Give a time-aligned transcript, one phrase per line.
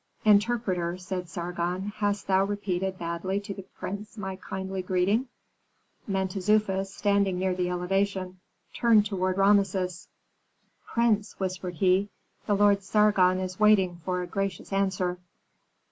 [0.25, 5.27] "Interpreter," said Sargon, "hast thou repeated badly to the prince my kindly greeting?"
[6.07, 8.39] Mentezufis, standing near the elevation,
[8.73, 10.07] turned toward Rameses.
[10.87, 12.09] "Prince," whispered he,
[12.47, 15.19] "the Lord Sargon is waiting for a gracious answer."